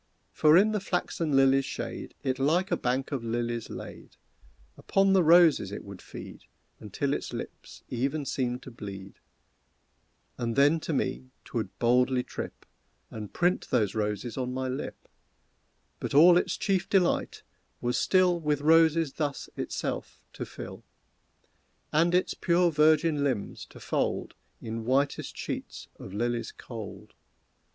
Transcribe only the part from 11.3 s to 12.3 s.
'twould boldly